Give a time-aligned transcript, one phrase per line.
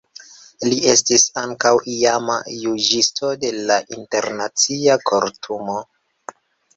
[0.67, 5.77] Li estis ankaŭ iama juĝisto de la Internacia Kortumo.